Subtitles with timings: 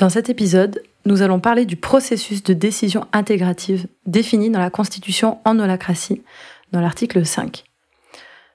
[0.00, 5.40] Dans cet épisode, nous allons parler du processus de décision intégrative défini dans la Constitution
[5.44, 6.22] en holacratie,
[6.72, 7.64] dans l'article 5.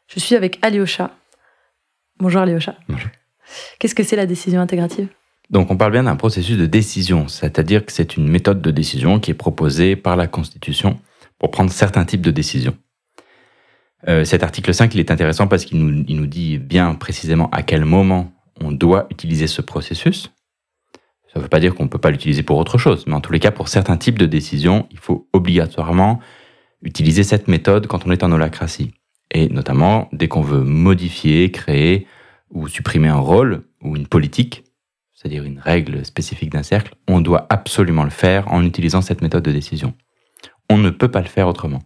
[0.08, 1.12] Je suis avec Alyosha.
[2.18, 2.74] Bonjour Alyosha.
[2.90, 3.12] Bonjour.
[3.78, 5.08] Qu'est-ce que c'est la décision intégrative?
[5.52, 9.20] Donc on parle bien d'un processus de décision, c'est-à-dire que c'est une méthode de décision
[9.20, 11.00] qui est proposée par la Constitution
[11.38, 12.76] pour prendre certains types de décisions.
[14.08, 17.52] Euh, cet article 5, il est intéressant parce qu'il nous, il nous dit bien précisément
[17.52, 20.32] à quel moment on doit utiliser ce processus.
[21.36, 23.20] Ça ne veut pas dire qu'on ne peut pas l'utiliser pour autre chose, mais en
[23.20, 26.22] tous les cas, pour certains types de décisions, il faut obligatoirement
[26.82, 28.94] utiliser cette méthode quand on est en holacratie.
[29.32, 32.08] Et notamment, dès qu'on veut modifier, créer
[32.52, 34.64] ou supprimer un rôle ou une politique,
[35.14, 39.44] c'est-à-dire une règle spécifique d'un cercle, on doit absolument le faire en utilisant cette méthode
[39.44, 39.94] de décision.
[40.70, 41.82] On ne peut pas le faire autrement.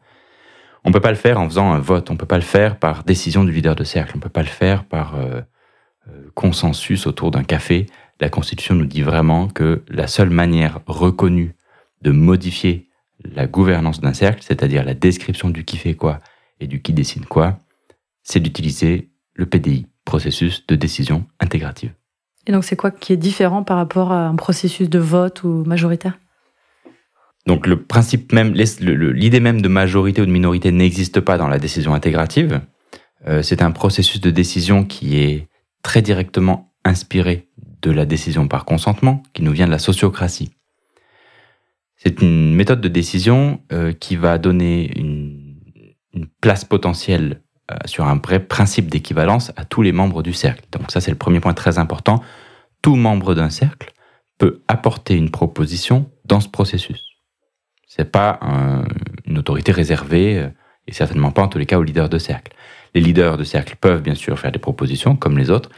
[0.83, 2.43] On ne peut pas le faire en faisant un vote, on ne peut pas le
[2.43, 5.41] faire par décision du leader de cercle, on ne peut pas le faire par euh,
[6.07, 7.87] euh, consensus autour d'un café
[8.19, 11.55] la Constitution nous dit vraiment que la seule manière reconnue
[12.01, 12.89] de modifier
[13.23, 16.19] la gouvernance d'un cercle, c'est-à-dire la description du qui fait quoi
[16.59, 17.59] et du qui décide quoi,
[18.23, 21.93] c'est d'utiliser le PDI, processus de décision intégrative.
[22.47, 25.63] Et donc c'est quoi qui est différent par rapport à un processus de vote ou
[25.65, 26.17] majoritaire?
[27.45, 31.59] Donc le principe même, l'idée même de majorité ou de minorité n'existe pas dans la
[31.59, 32.61] décision intégrative.
[33.27, 35.47] Euh, c'est un processus de décision qui est
[35.83, 37.48] très directement inspiré
[37.81, 40.51] de la décision par consentement qui nous vient de la sociocratie.
[41.97, 45.37] C'est une méthode de décision euh, qui va donner une,
[46.41, 50.65] place potentielle euh, sur un vrai principe d'équivalence à tous les membres du cercle.
[50.71, 52.21] Donc ça, c'est le premier point très important.
[52.81, 53.93] Tout membre d'un cercle
[54.37, 57.05] peut apporter une proposition dans ce processus.
[57.87, 58.39] C'est pas
[59.25, 60.49] une autorité réservée, euh,
[60.89, 62.51] et certainement pas en tous les cas aux leaders de cercle.
[62.95, 65.69] Les leaders de cercle peuvent bien sûr faire des propositions comme les autres,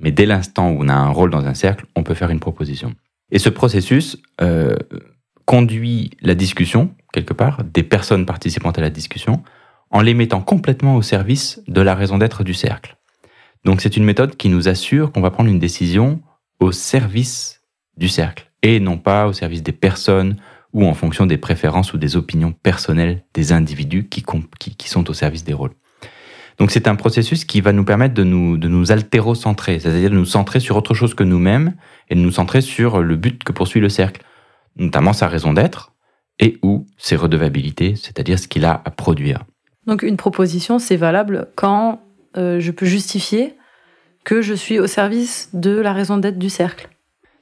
[0.00, 2.40] mais dès l'instant où on a un rôle dans un cercle, on peut faire une
[2.40, 2.94] proposition.
[3.30, 4.76] Et ce processus euh,
[5.44, 9.42] conduit la discussion, quelque part, des personnes participantes à la discussion,
[9.90, 12.96] en les mettant complètement au service de la raison d'être du cercle.
[13.64, 16.22] Donc c'est une méthode qui nous assure qu'on va prendre une décision
[16.60, 17.62] au service
[17.96, 20.36] du cercle, et non pas au service des personnes
[20.72, 24.24] ou en fonction des préférences ou des opinions personnelles des individus qui,
[24.78, 25.74] qui sont au service des rôles.
[26.58, 30.14] Donc c'est un processus qui va nous permettre de nous, de nous altéro-centrer, c'est-à-dire de
[30.14, 31.74] nous centrer sur autre chose que nous-mêmes
[32.08, 34.22] et de nous centrer sur le but que poursuit le cercle,
[34.76, 35.92] notamment sa raison d'être
[36.38, 39.44] et ou ses redevabilités, c'est-à-dire ce qu'il a à produire.
[39.86, 42.00] Donc une proposition, c'est valable quand
[42.36, 43.54] euh, je peux justifier
[44.24, 46.88] que je suis au service de la raison d'être du cercle.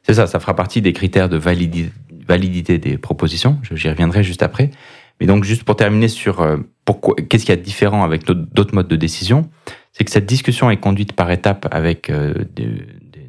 [0.03, 4.71] C'est ça, ça fera partie des critères de validité des propositions, j'y reviendrai juste après.
[5.21, 8.25] Mais donc, juste pour terminer sur euh, pourquoi, qu'est-ce qu'il y a de différent avec
[8.25, 9.51] d'autres modes de décision,
[9.93, 12.87] c'est que cette discussion est conduite par étapes avec euh, des,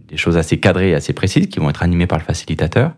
[0.07, 2.93] des, choses assez cadrées et assez précises qui vont être animées par le facilitateur.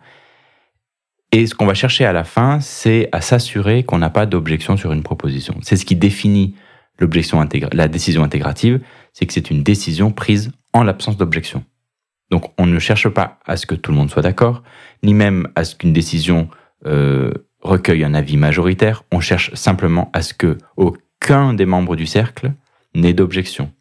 [1.32, 4.76] Et ce qu'on va chercher à la fin, c'est à s'assurer qu'on n'a pas d'objection
[4.76, 5.56] sur une proposition.
[5.62, 6.56] C'est ce qui définit
[7.00, 8.82] l'objection la décision intégrative,
[9.14, 11.64] c'est que c'est une décision prise en l'absence d'objection.
[12.30, 14.64] Donc, on ne cherche pas à ce que tout le monde soit d'accord,
[15.04, 16.50] ni même à ce qu'une décision
[16.86, 22.06] euh, recueille un avis majoritaire, on cherche simplement à ce que aucun des membres du
[22.06, 22.54] cercle
[22.96, 23.72] n'ait d'objection.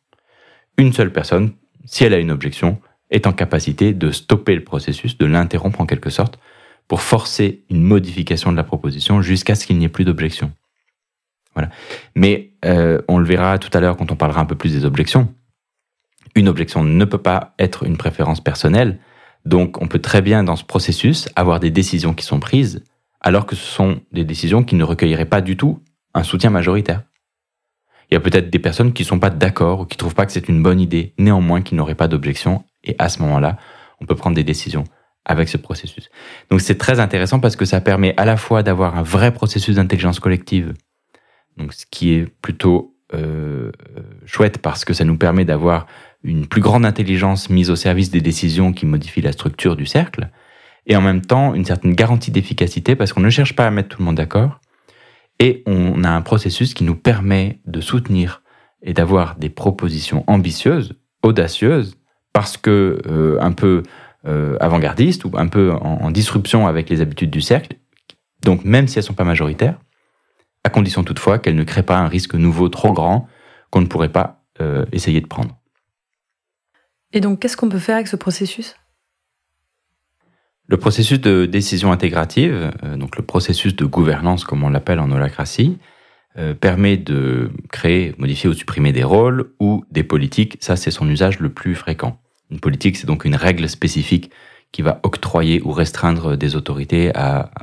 [0.76, 1.52] Une seule personne,
[1.84, 2.80] si elle a une objection,
[3.10, 6.38] est en capacité de stopper le processus, de l'interrompre en quelque sorte,
[6.88, 10.52] pour forcer une modification de la proposition jusqu'à ce qu'il n'y ait plus d'objection.
[11.54, 11.70] Voilà.
[12.14, 14.84] Mais euh, on le verra tout à l'heure quand on parlera un peu plus des
[14.84, 15.32] objections.
[16.34, 18.98] Une objection ne peut pas être une préférence personnelle,
[19.44, 22.84] donc on peut très bien dans ce processus avoir des décisions qui sont prises
[23.20, 25.82] alors que ce sont des décisions qui ne recueilleraient pas du tout
[26.14, 27.02] un soutien majoritaire.
[28.10, 30.14] Il y a peut-être des personnes qui ne sont pas d'accord ou qui ne trouvent
[30.14, 33.56] pas que c'est une bonne idée, néanmoins qui n'auraient pas d'objection, et à ce moment-là,
[34.00, 34.84] on peut prendre des décisions
[35.24, 36.10] avec ce processus.
[36.50, 39.76] Donc c'est très intéressant parce que ça permet à la fois d'avoir un vrai processus
[39.76, 40.74] d'intelligence collective,
[41.56, 43.70] donc ce qui est plutôt euh,
[44.24, 45.86] chouette parce que ça nous permet d'avoir
[46.22, 50.30] une plus grande intelligence mise au service des décisions qui modifient la structure du cercle,
[50.90, 53.90] et en même temps une certaine garantie d'efficacité parce qu'on ne cherche pas à mettre
[53.90, 54.60] tout le monde d'accord
[55.38, 58.42] et on a un processus qui nous permet de soutenir
[58.82, 61.96] et d'avoir des propositions ambitieuses, audacieuses,
[62.32, 63.82] parce que euh, un peu
[64.26, 67.76] euh, avant-gardistes ou un peu en, disruption avec les habitudes du cercle.
[68.42, 69.78] Donc même si elles sont pas majoritaires,
[70.64, 73.28] à condition toutefois qu'elles ne créent pas un risque nouveau trop grand
[73.70, 75.56] qu'on ne pourrait pas euh, essayer de prendre.
[77.12, 78.74] Et donc qu'est-ce qu'on peut faire avec ce processus?
[80.70, 85.10] Le processus de décision intégrative, euh, donc le processus de gouvernance comme on l'appelle en
[85.10, 85.78] holacratie,
[86.38, 90.58] euh, permet de créer, modifier ou supprimer des rôles ou des politiques.
[90.60, 92.20] Ça, c'est son usage le plus fréquent.
[92.52, 94.30] Une politique, c'est donc une règle spécifique
[94.70, 97.10] qui va octroyer ou restreindre des autorités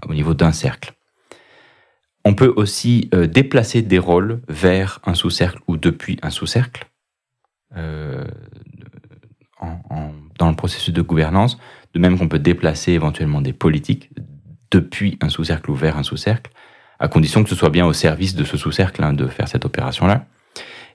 [0.10, 0.94] au niveau d'un cercle.
[2.26, 6.88] On peut aussi euh, déplacer des rôles vers un sous-cercle ou depuis un sous-cercle
[10.38, 11.58] dans le processus de gouvernance,
[11.94, 14.10] de même qu'on peut déplacer éventuellement des politiques
[14.72, 16.52] depuis un sous-cercle ou vers un sous-cercle,
[17.00, 19.66] à condition que ce soit bien au service de ce sous-cercle hein, de faire cette
[19.66, 20.26] opération-là.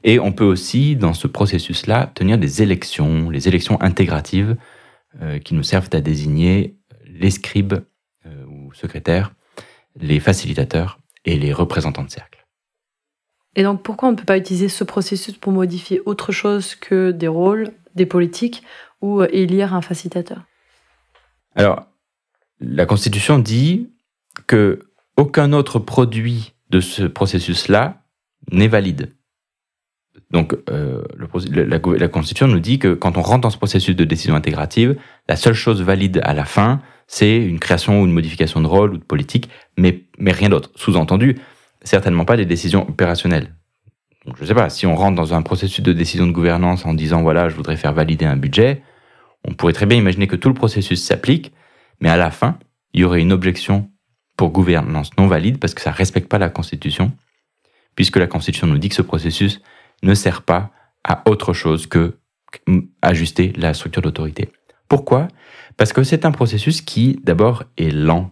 [0.04, 4.56] Et on peut aussi, dans ce processus-là, tenir des élections, les élections intégratives,
[5.20, 7.74] euh, qui nous servent à désigner les scribes
[8.48, 9.32] ou secrétaires,
[10.00, 12.46] les facilitateurs et les représentants de cercle.
[13.54, 17.10] Et donc pourquoi on ne peut pas utiliser ce processus pour modifier autre chose que
[17.10, 18.62] des rôles, des politiques
[19.00, 20.44] ou euh, élire un facilitateur?
[21.54, 21.86] Alors,
[22.60, 23.90] la Constitution dit
[24.46, 24.80] que
[25.16, 28.02] aucun autre produit de ce processus-là
[28.50, 29.12] n'est valide.
[30.30, 31.02] Donc, euh,
[31.50, 34.96] la, la, Constitution nous dit que quand on rentre dans ce processus de décision intégrative,
[35.28, 38.94] la seule chose valide à la fin, c'est une création ou une modification de rôle
[38.94, 40.70] ou de politique, mais, mais rien d'autre.
[40.74, 41.38] Sous-entendu,
[41.82, 43.54] certainement pas des décisions opérationnelles.
[44.24, 46.86] Donc, je ne sais pas, si on rentre dans un processus de décision de gouvernance
[46.86, 48.82] en disant, voilà, je voudrais faire valider un budget,
[49.46, 51.52] on pourrait très bien imaginer que tout le processus s'applique,
[52.00, 52.58] mais à la fin,
[52.94, 53.90] il y aurait une objection
[54.36, 57.12] pour gouvernance non valide parce que ça ne respecte pas la Constitution,
[57.94, 59.60] puisque la Constitution nous dit que ce processus
[60.02, 60.70] ne sert pas
[61.04, 62.18] à autre chose que
[63.00, 64.50] ajuster la structure d'autorité.
[64.88, 65.28] Pourquoi?
[65.76, 68.28] Parce que c'est un processus qui, d'abord, est lent.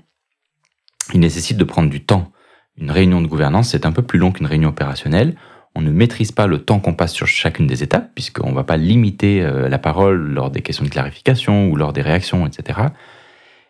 [1.15, 2.31] Il nécessite de prendre du temps.
[2.77, 5.37] Une réunion de gouvernance, c'est un peu plus long qu'une réunion opérationnelle.
[5.75, 8.65] On ne maîtrise pas le temps qu'on passe sur chacune des étapes, puisqu'on ne va
[8.65, 12.81] pas limiter euh, la parole lors des questions de clarification ou lors des réactions, etc.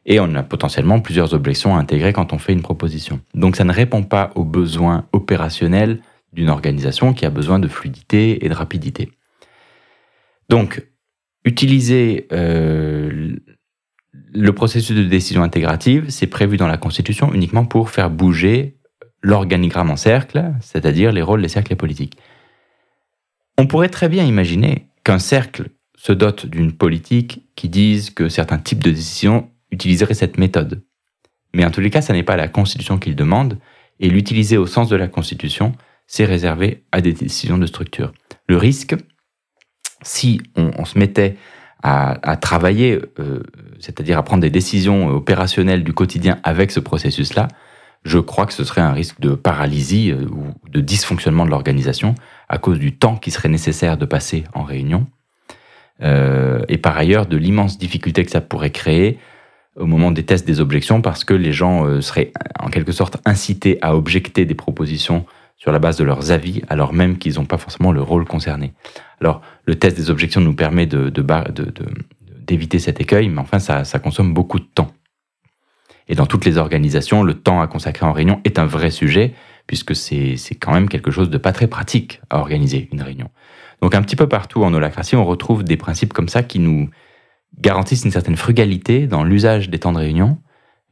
[0.06, 3.20] Et on a potentiellement plusieurs objections à intégrer quand on fait une proposition.
[3.35, 6.00] Donc ça ne répond pas aux besoins opérationnels
[6.32, 9.11] d'une organisation qui a besoin de fluidité et de rapidité.
[10.49, 10.85] Donc,
[11.44, 13.37] utiliser euh,
[14.12, 18.80] le processus de décision intégrative, c'est prévu dans la Constitution uniquement pour faire bouger
[19.22, 22.17] l'organigramme en cercle, c'est-à-dire les rôles des cercles politiques.
[23.58, 28.58] On pourrait très bien imaginer qu'un cercle se dote d'une politique qui dise que certains
[28.58, 30.82] types de décisions utiliseraient cette méthode.
[31.55, 33.58] Mais en tous les cas, ce n'est pas la Constitution qu'il demande,
[33.99, 35.73] et l'utiliser au sens de la Constitution,
[36.06, 38.12] c'est réservé à des décisions de structure.
[38.49, 38.96] Le risque,
[40.02, 41.37] si on, se mettait
[41.82, 43.43] à, travailler, euh,
[43.78, 47.49] c'est-à-dire à prendre des décisions opérationnelles du quotidien avec ce processus-là,
[48.05, 52.14] je crois que ce serait un risque de paralysie euh, ou de dysfonctionnement de l'organisation
[52.49, 55.06] à cause du temps qui serait nécessaire de passer en réunion,
[56.02, 59.19] euh, et par ailleurs de l'immense difficulté que ça pourrait créer
[59.76, 63.79] au moment des tests des objections, parce que les gens seraient en quelque sorte incités
[63.82, 65.25] à objecter des propositions
[65.61, 68.73] sur la base de leurs avis, alors même qu'ils n'ont pas forcément le rôle concerné.
[69.20, 71.12] Alors, le test des objections nous permet de,
[72.47, 74.91] d'éviter cet écueil, mais enfin, ça, ça consomme beaucoup de temps.
[76.11, 79.33] Et dans toutes les organisations, le temps à consacrer en réunion est un vrai sujet,
[79.69, 83.31] puisque c'est, quand même quelque chose de pas très pratique à organiser une réunion.
[83.81, 86.91] Donc un petit peu partout en holacratie, on retrouve des principes comme ça qui nous
[87.61, 90.38] garantissent une certaine frugalité dans l'usage des temps de réunion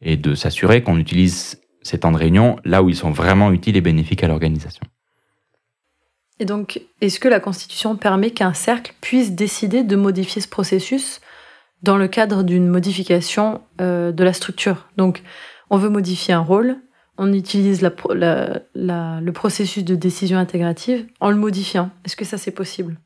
[0.03, 3.77] et de s'assurer qu'on utilise ces temps de réunion là où ils sont vraiment utiles
[3.77, 4.83] et bénéfiques à l'organisation.
[6.39, 11.21] Et donc, est-ce que la Constitution permet qu'un cercle puisse décider de modifier ce processus
[11.83, 15.23] dans le cadre d'une modification euh, de la structure Donc,
[15.71, 16.77] on veut modifier un rôle,
[17.19, 21.91] on utilise le processus de décision intégrative en le modifiant.
[22.05, 22.99] Est-ce que ça, c'est possible?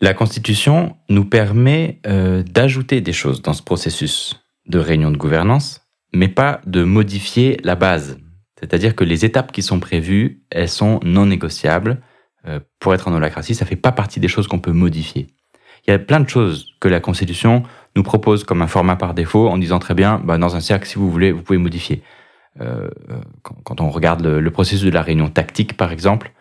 [0.00, 5.86] La Constitution nous permet euh, d'ajouter des choses dans ce processus de réunion de gouvernance
[6.16, 8.18] mais pas de modifier la base.
[8.58, 12.00] C'est-à-dire que les étapes qui sont prévues, elles sont non négociables.
[12.46, 15.28] Euh, pour être en holacratie, ça fait pas partie des choses qu'on peut modifier.
[15.86, 17.62] Il y a plein de choses que la Constitution
[17.94, 20.86] nous propose comme un format par défaut en disant très bien, bah, dans un cercle,
[20.86, 22.02] si vous voulez, vous pouvez modifier.
[22.60, 22.88] Euh,
[23.42, 26.32] quand, on regarde le, processus de la réunion tactique, par exemple,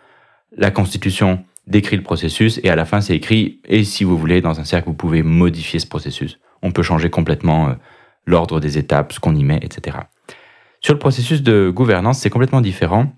[0.57, 4.41] la Constitution décrit le processus et à la fin, c'est écrit, et si vous voulez,
[4.41, 6.39] dans un cercle, vous pouvez modifier ce processus.
[6.61, 7.73] On peut changer complètement euh,
[8.25, 9.97] l'ordre des étapes, ce qu'on y met, etc.
[10.81, 13.13] Sur le processus de gouvernance, c'est complètement différent,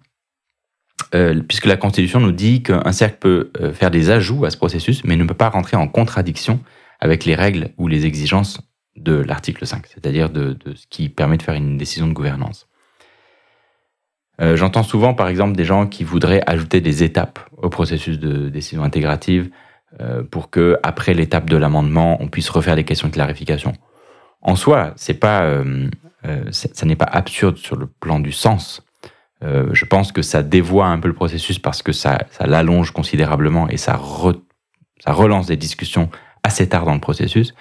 [1.15, 4.57] euh, puisque la Constitution nous dit qu'un cercle peut euh, faire des ajouts à ce
[4.57, 6.59] processus, mais ne peut pas rentrer en contradiction
[6.99, 8.59] avec les règles ou les exigences
[8.95, 12.67] de l'article 5, c'est-à-dire de, ce qui permet de faire une décision de gouvernance.
[14.41, 18.49] Euh, j'entends souvent, par exemple, des gens qui voudraient ajouter des étapes au processus de
[18.49, 19.49] décision intégrative
[20.29, 23.73] pour que, après l'étape de l'amendement, on puisse refaire des questions de clarification
[24.41, 25.63] en soi, c'est pas,
[26.83, 28.86] n'est pas absurde sur le plan du sens.
[29.43, 33.69] Euh, je pense que ça dévoie un peu le processus parce que ça, l'allonge considérablement
[33.69, 33.99] et ça,
[34.99, 36.09] ça relance des discussions
[36.43, 37.53] assez tard dans le processus.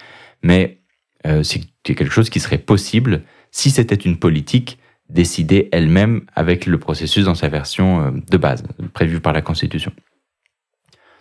[0.43, 0.81] Mais
[1.27, 4.79] euh, c'est quelque chose qui serait possible si c'était une politique
[5.09, 9.93] décidée elle-même avec le processus dans sa version euh, de base, prévue par la Constitution.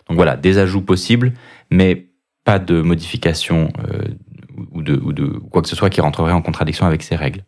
[0.08, 1.32] Donc voilà, des ajouts possibles,
[1.70, 2.08] mais
[2.44, 4.04] pas de modification euh,
[4.72, 7.44] ou, de, ou, de, quoi que ce soit qui rentrerait en contradiction avec ces règles.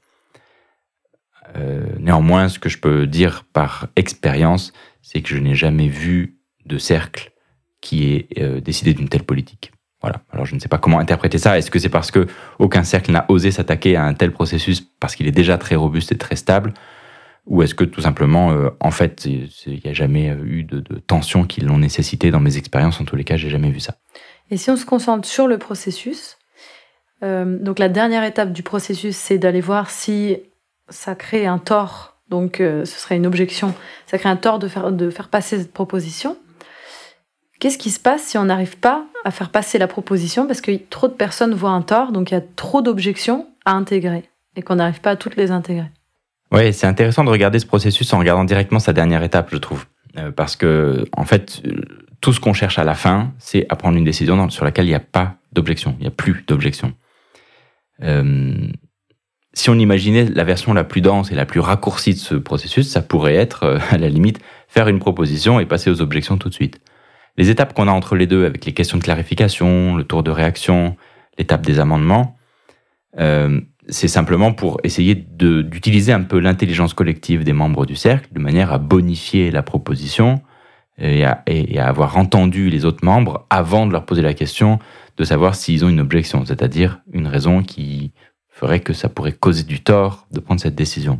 [1.58, 4.72] Euh, néanmoins, ce que je peux dire par expérience,
[5.02, 7.32] c'est que je n'ai jamais vu de cercle
[7.80, 9.72] qui ait euh, décidé d'une telle politique.
[10.00, 10.22] Voilà.
[10.30, 11.58] Alors je ne sais pas comment interpréter ça.
[11.58, 12.26] Est-ce que c'est parce que
[12.58, 16.12] aucun cercle n'a osé s'attaquer à un tel processus parce qu'il est déjà très robuste
[16.12, 16.72] et très stable,
[17.46, 20.98] ou est-ce que tout simplement, euh, en fait, il n'y a jamais eu de, de
[20.98, 23.00] tensions qui l'ont nécessité dans mes expériences?
[23.00, 23.96] En tous les cas, j'ai jamais vu ça.
[24.50, 26.36] Et si on se concentre sur le processus,
[27.20, 30.36] donc la dernière étape du processus, c'est d'aller voir si
[30.90, 32.16] ça crée un tort.
[32.28, 33.74] Donc euh, ce serait une objection.
[34.06, 36.36] Ça crée un tort de faire, de faire passer cette proposition.
[37.60, 40.46] Qu'est-ce qui se passe si on n'arrive pas à faire passer la proposition?
[40.46, 43.72] Parce que trop de personnes voient un tort, donc il y a trop d'objections à
[43.72, 45.90] intégrer et qu'on n'arrive pas à toutes les intégrer
[46.52, 49.86] Oui, c'est intéressant de regarder ce processus en regardant directement sa dernière étape, je trouve.
[50.16, 51.62] Euh, parce que, en fait,
[52.20, 54.90] tout ce qu'on cherche à la fin, c'est à prendre une décision sur laquelle il
[54.90, 56.92] n'y a pas d'objection, il n'y a plus d'objection.
[58.02, 58.68] Euh,
[59.58, 62.88] si on imaginait la version la plus dense et la plus raccourcie de ce processus,
[62.88, 64.38] ça pourrait être, euh, à la limite,
[64.68, 66.80] faire une proposition et passer aux objections tout de suite.
[67.36, 70.30] Les étapes qu'on a entre les deux, avec les questions de clarification, le tour de
[70.30, 70.96] réaction,
[71.38, 72.36] l'étape des amendements,
[73.18, 78.38] euh, c'est simplement pour essayer d'utiliser un peu l'intelligence collective des membres du cercle de
[78.38, 80.42] manière à bonifier la proposition
[80.98, 84.78] et à, et à, avoir entendu les autres membres avant de leur poser la question
[85.16, 88.12] de savoir s'ils ont une objection, c'est-à-dire une raison qui
[88.58, 91.18] ferait que ça pourrait causer du tort de prendre cette décision.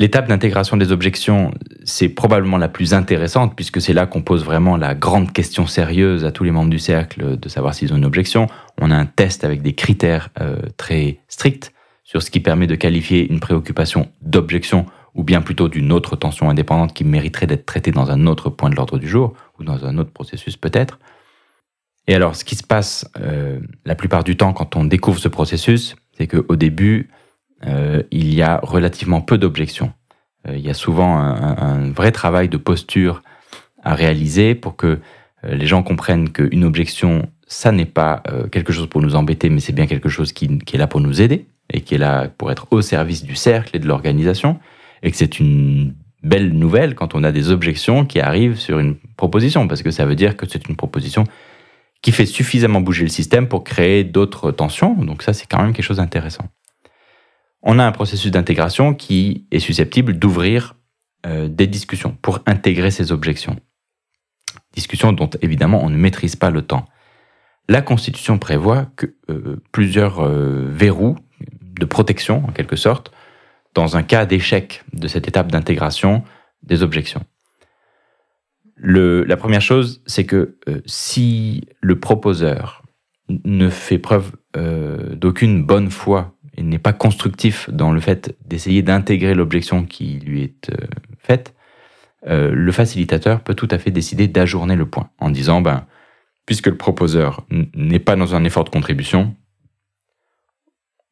[0.00, 1.52] L'étape d'intégration des objections,
[1.84, 6.24] c'est probablement la plus intéressante puisque c'est là qu'on pose vraiment la grande question sérieuse
[6.24, 8.48] à tous les membres du cercle de savoir s'ils ont une objection.
[8.80, 11.72] On a un test avec des critères euh, très stricts
[12.04, 16.48] sur ce qui permet de qualifier une préoccupation d'objection ou bien plutôt d'une autre tension
[16.48, 19.84] indépendante qui mériterait d'être traitée dans un autre point de l'ordre du jour ou dans
[19.84, 20.98] un autre processus peut-être.
[22.08, 25.28] Et alors, ce qui se passe euh, la plupart du temps quand on découvre ce
[25.28, 27.08] processus, c'est qu'au début,
[27.66, 29.92] euh, il y a relativement peu d'objections.
[30.48, 33.22] Euh, il y a souvent un, vrai travail de posture
[33.82, 34.98] à réaliser pour que
[35.44, 38.22] euh, les gens comprennent qu'une objection, ça n'est pas
[38.52, 41.22] quelque chose pour nous embêter, mais c'est bien quelque chose qui, est là pour nous
[41.22, 44.58] aider et qui est là pour être au service du cercle et de l'organisation,
[45.02, 48.96] et que c'est une belle nouvelle quand on a des objections qui arrivent sur une
[49.16, 51.24] proposition, parce que ça veut dire que c'est une proposition
[52.02, 54.94] qui fait suffisamment bouger le système pour créer d'autres tensions.
[54.94, 56.48] Donc ça, c'est quand même quelque chose d'intéressant
[57.62, 60.74] on a un processus d'intégration qui est susceptible d'ouvrir
[61.26, 63.56] euh, des discussions pour intégrer ces objections.
[64.72, 66.86] Discussions dont évidemment on ne maîtrise pas le temps.
[67.68, 71.16] La Constitution prévoit que euh, plusieurs euh, verrous
[71.78, 73.12] de protection, en quelque sorte,
[73.74, 76.24] dans un cas d'échec de cette étape d'intégration
[76.62, 77.24] des objections.
[78.80, 82.84] Le, la première chose, c'est que euh, si le proposeur
[83.28, 88.82] ne fait preuve euh, d'aucune bonne foi et n'est pas constructif dans le fait d'essayer
[88.82, 90.86] d'intégrer l'objection qui lui est euh,
[91.18, 91.54] faite,
[92.26, 95.86] euh, le facilitateur peut tout à fait décider d'ajourner le point en disant ben
[96.46, 99.36] puisque le proposeur n'est pas dans un effort de contribution,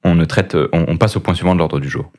[0.02, 2.10] on ne traite, on, on passe au point suivant de l'ordre du jour.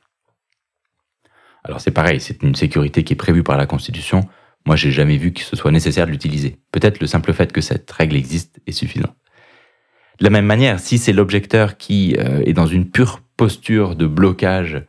[1.63, 4.22] Alors c'est pareil, c'est une sécurité qui est prévue par la Constitution.
[4.68, 6.58] Moi, j'ai jamais vu que ce soit nécessaire de l'utiliser.
[6.74, 9.16] Peut-être le simple fait que cette règle existe est suffisant.
[10.20, 14.06] De la même manière, si c'est l'objecteur qui euh, est dans une pure posture de
[14.06, 14.84] blocage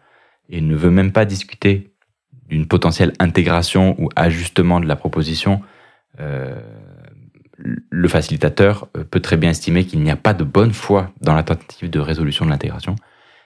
[0.49, 1.93] et ne veut même pas discuter
[2.49, 5.61] d'une potentielle intégration ou ajustement de la proposition,
[6.19, 6.61] euh,
[7.57, 11.37] le facilitateur euh, peut très bien estimer qu'il n'y a pas de bonne foi dans
[11.37, 12.97] la tentative de résolution de l'intégration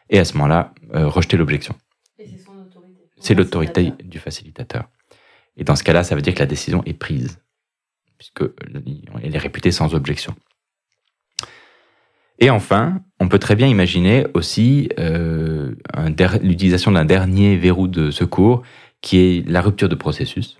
[0.09, 1.75] et à ce moment-là, euh, rejeter l'objection.
[3.21, 4.89] C'est l'autorité du facilitateur.
[5.56, 7.38] Et dans ce cas-là, ça veut dire que la décision est prise,
[8.18, 10.35] puisqu'elle est réputée sans objection.
[12.38, 15.75] Et enfin, on peut très bien imaginer aussi euh,
[16.42, 18.62] l'utilisation d'un dernier verrou de secours
[19.00, 20.56] qui est la rupture de processus.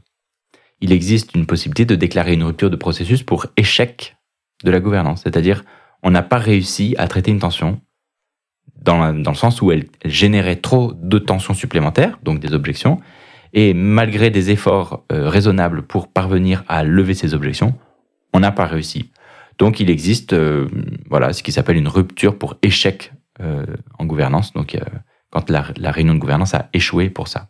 [0.81, 4.17] Il existe une possibilité de déclarer une rupture de processus pour échec
[4.65, 5.65] de la gouvernance, c'est-à-dire
[6.03, 7.81] on n'a pas réussi à traiter une tension
[8.77, 13.01] dans, dans le sens où elle, générait trop de tensions supplémentaires, donc des objections,
[13.53, 17.75] et malgré des efforts euh, raisonnables pour parvenir à lever ces objections,
[18.33, 19.11] on n'a pas réussi.
[19.59, 20.69] Donc il existe euh,
[21.09, 23.67] voilà, ce qui s'appelle une rupture pour échec euh,
[23.99, 24.79] en gouvernance, donc
[25.31, 27.49] quand la, la, réunion de gouvernance a échoué pour ça.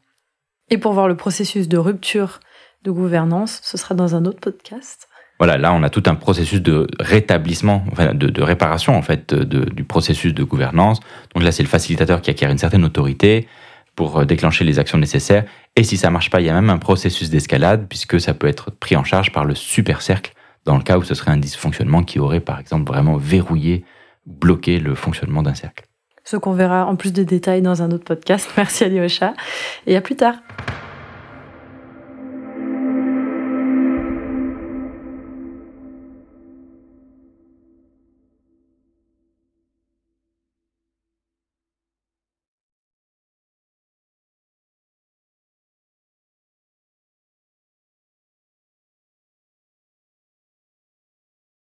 [0.71, 2.41] Et pour voir le processus de rupture
[2.85, 5.09] de gouvernance, ce sera dans un autre podcast.
[5.39, 9.35] voilà, là, on a tout un processus de rétablissement, enfin, de, de réparation en fait
[9.35, 11.01] de, du processus de gouvernance.
[11.35, 13.47] Donc là, c'est le facilitateur qui acquiert une certaine autorité
[13.95, 15.45] pour déclencher les actions nécessaires.
[15.77, 18.47] Et si ça marche pas, il y a même un processus d'escalade puisque ça peut
[18.47, 21.39] être pris en charge par le super cercle dans le cas où ce serait un
[21.39, 23.85] dysfonctionnement qui aurait, par exemple, vraiment verrouillé,
[24.27, 25.85] bloqué le fonctionnement d'un cercle.
[26.25, 28.49] Ce qu'on verra en plus de détails dans un autre podcast.
[28.57, 29.35] Merci Alyosha
[29.87, 30.37] et à plus tard.